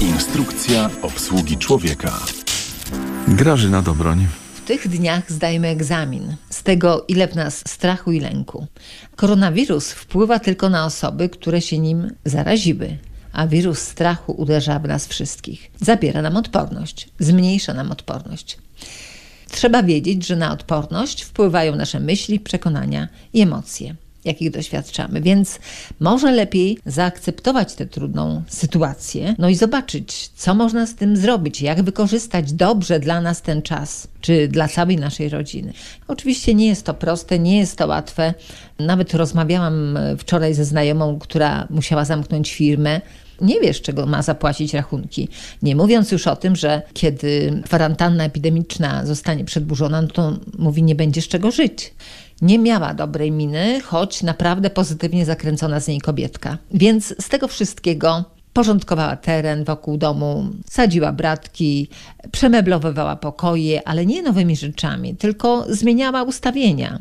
[0.00, 2.20] Instrukcja obsługi człowieka.
[3.28, 4.26] Grażyna Dobroń.
[4.54, 8.66] W tych dniach zdajemy egzamin z tego, ile w nas strachu i lęku.
[9.16, 12.96] Koronawirus wpływa tylko na osoby, które się nim zaraziły,
[13.32, 15.70] a wirus strachu uderza w nas wszystkich.
[15.80, 18.58] Zabiera nam odporność, zmniejsza nam odporność.
[19.50, 23.94] Trzeba wiedzieć, że na odporność wpływają nasze myśli, przekonania i emocje
[24.24, 25.20] jakich doświadczamy.
[25.20, 25.58] Więc
[26.00, 31.82] może lepiej zaakceptować tę trudną sytuację, no i zobaczyć, co można z tym zrobić, jak
[31.82, 35.72] wykorzystać dobrze dla nas ten czas, czy dla całej naszej rodziny.
[36.08, 38.34] Oczywiście nie jest to proste, nie jest to łatwe.
[38.78, 43.00] Nawet rozmawiałam wczoraj ze znajomą, która musiała zamknąć firmę
[43.40, 45.28] nie wiesz, czego ma zapłacić rachunki.
[45.62, 50.94] Nie mówiąc już o tym, że kiedy kwarantanna epidemiczna zostanie przedłużona, no to mówi, nie
[50.94, 51.94] będziesz czego żyć.
[52.42, 56.58] Nie miała dobrej miny, choć naprawdę pozytywnie zakręcona z niej kobietka.
[56.70, 61.88] Więc z tego wszystkiego porządkowała teren wokół domu, sadziła bratki,
[62.32, 66.98] przemeblowywała pokoje, ale nie nowymi rzeczami, tylko zmieniała ustawienia.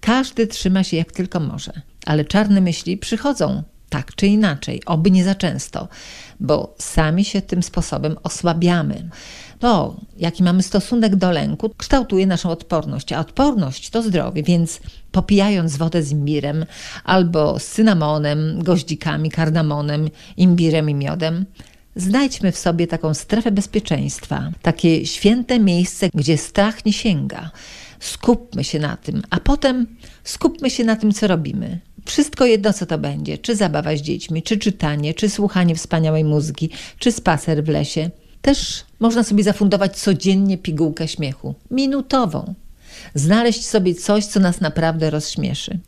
[0.00, 1.72] Każdy trzyma się jak tylko może,
[2.06, 5.88] ale czarne myśli przychodzą tak czy inaczej, oby nie za często,
[6.40, 9.08] bo sami się tym sposobem osłabiamy.
[9.58, 14.80] To, jaki mamy stosunek do lęku, kształtuje naszą odporność, a odporność to zdrowie, więc
[15.12, 16.66] popijając wodę z imbirem
[17.04, 21.46] albo z cynamonem, goździkami, kardamonem, imbirem i miodem,
[21.96, 27.50] znajdźmy w sobie taką strefę bezpieczeństwa, takie święte miejsce, gdzie strach nie sięga.
[28.00, 29.86] Skupmy się na tym, a potem
[30.24, 31.80] skupmy się na tym, co robimy.
[32.04, 36.70] Wszystko jedno, co to będzie, czy zabawa z dziećmi, czy czytanie, czy słuchanie wspaniałej muzyki,
[36.98, 38.10] czy spacer w lesie.
[38.42, 42.54] Też można sobie zafundować codziennie pigułkę śmiechu, minutową.
[43.14, 45.78] Znaleźć sobie coś, co nas naprawdę rozśmieszy,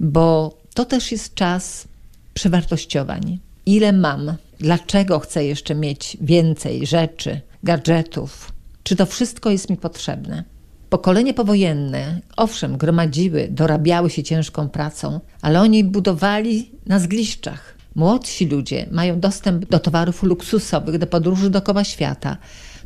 [0.00, 1.88] bo to też jest czas
[2.34, 3.38] przewartościowań.
[3.66, 4.36] Ile mam?
[4.58, 8.52] Dlaczego chcę jeszcze mieć więcej rzeczy, gadżetów?
[8.82, 10.44] Czy to wszystko jest mi potrzebne?
[10.90, 17.74] Pokolenie powojenne, owszem, gromadziły, dorabiały się ciężką pracą, ale oni budowali na zgliszczach.
[17.94, 22.36] Młodsi ludzie mają dostęp do towarów luksusowych, do podróży dookoła świata,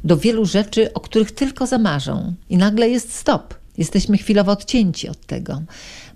[0.05, 2.35] do wielu rzeczy, o których tylko zamarzą.
[2.49, 3.55] I nagle jest stop.
[3.79, 5.63] Jesteśmy chwilowo odcięci od tego.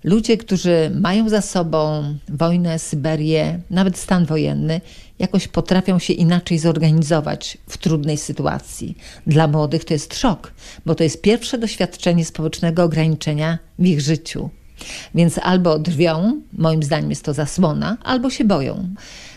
[0.05, 4.81] Ludzie, którzy mają za sobą wojnę, Syberię, nawet stan wojenny,
[5.19, 8.97] jakoś potrafią się inaczej zorganizować w trudnej sytuacji.
[9.27, 10.53] Dla młodych to jest szok,
[10.87, 14.51] bo to jest pierwsze doświadczenie społecznego ograniczenia w ich życiu.
[15.15, 18.89] Więc albo drwią, moim zdaniem jest to zasłona, albo się boją.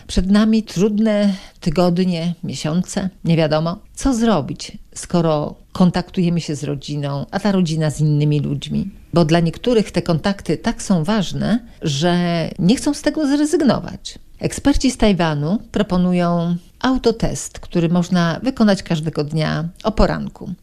[0.06, 7.40] Przed nami trudne tygodnie, miesiące, nie wiadomo, co zrobić, skoro kontaktujemy się z rodziną, a
[7.40, 8.90] ta rodzina z innymi ludźmi.
[9.14, 12.14] Bo dla niektórych te kontakty tak są ważne, że
[12.58, 14.18] nie chcą z tego zrezygnować.
[14.40, 20.54] Eksperci z Tajwanu proponują autotest, który można wykonać każdego dnia o poranku.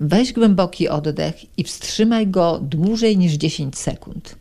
[0.00, 4.36] Weź głęboki oddech i wstrzymaj go dłużej niż 10 sekund.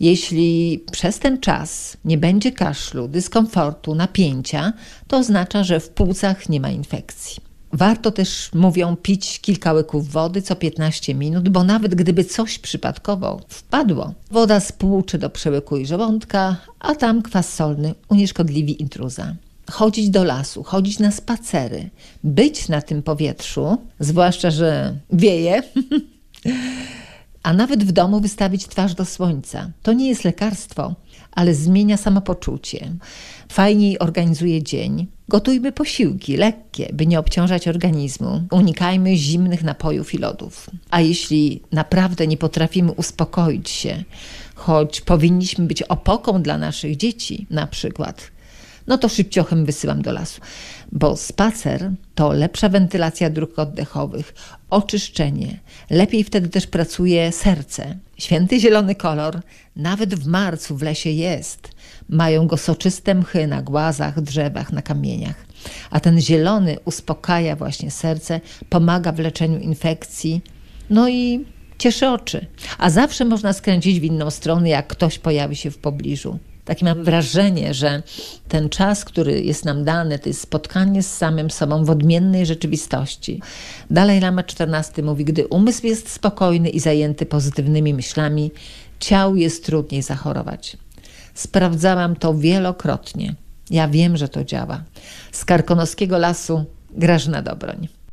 [0.00, 4.72] Jeśli przez ten czas nie będzie kaszlu, dyskomfortu, napięcia,
[5.06, 7.48] to oznacza, że w płucach nie ma infekcji.
[7.72, 13.40] Warto też, mówią, pić kilka łyków wody co 15 minut, bo nawet gdyby coś przypadkowo
[13.48, 19.34] wpadło, woda spłuczy do przełyku i żołądka, a tam kwas solny unieszkodliwi intruza.
[19.70, 21.90] Chodzić do lasu, chodzić na spacery,
[22.24, 25.62] być na tym powietrzu, zwłaszcza, że wieje,
[27.42, 29.70] a nawet w domu wystawić twarz do słońca.
[29.82, 30.94] To nie jest lekarstwo,
[31.32, 32.92] ale zmienia samopoczucie.
[33.48, 35.06] Fajniej organizuje dzień.
[35.28, 38.42] Gotujmy posiłki lekkie, by nie obciążać organizmu.
[38.50, 40.70] Unikajmy zimnych napojów i lodów.
[40.90, 44.04] A jeśli naprawdę nie potrafimy uspokoić się,
[44.54, 48.30] choć powinniśmy być opoką dla naszych dzieci, na przykład,
[48.88, 50.40] no to szybciochem wysyłam do lasu.
[50.92, 54.34] Bo spacer to lepsza wentylacja dróg oddechowych,
[54.70, 55.58] oczyszczenie.
[55.90, 57.96] Lepiej wtedy też pracuje serce.
[58.18, 59.40] Święty zielony kolor
[59.76, 61.70] nawet w marcu w lesie jest.
[62.08, 65.46] Mają go soczyste mchy na głazach, drzewach, na kamieniach.
[65.90, 70.40] A ten zielony uspokaja właśnie serce, pomaga w leczeniu infekcji.
[70.90, 71.44] No i
[71.78, 72.46] cieszy oczy.
[72.78, 76.38] A zawsze można skręcić w inną stronę, jak ktoś pojawi się w pobliżu.
[76.68, 78.02] Takie mam wrażenie, że
[78.48, 83.40] ten czas, który jest nam dany, to jest spotkanie z samym sobą w odmiennej rzeczywistości.
[83.90, 88.50] Dalej Lama XIV mówi, gdy umysł jest spokojny i zajęty pozytywnymi myślami,
[89.00, 90.76] ciał jest trudniej zachorować.
[91.34, 93.34] Sprawdzałam to wielokrotnie.
[93.70, 94.82] Ja wiem, że to działa.
[95.32, 97.88] Z Karkonoskiego Lasu Grażyna Dobroń.